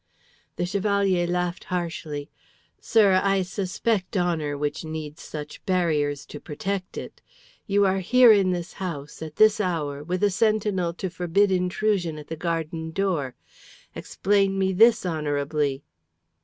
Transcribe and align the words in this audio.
The 0.55 0.65
Chevalier 0.65 1.27
laughed 1.27 1.65
harshly. 1.65 2.31
"Sir, 2.79 3.21
I 3.23 3.43
suspect 3.43 4.17
honour 4.17 4.57
which 4.57 4.83
needs 4.83 5.21
such 5.21 5.63
barriers 5.67 6.25
to 6.25 6.39
protect 6.39 6.97
it. 6.97 7.21
You 7.67 7.85
are 7.85 7.99
here, 7.99 8.31
in 8.31 8.49
this 8.49 8.73
house, 8.73 9.21
at 9.21 9.35
this 9.35 9.59
hour, 9.61 10.03
with 10.03 10.23
a 10.23 10.31
sentinel 10.31 10.95
to 10.95 11.11
forbid 11.11 11.51
intrusion 11.51 12.17
at 12.17 12.29
the 12.29 12.35
garden 12.35 12.89
door. 12.89 13.35
Explain 13.93 14.57
me 14.57 14.73
this 14.73 15.05
honourably." 15.05 15.83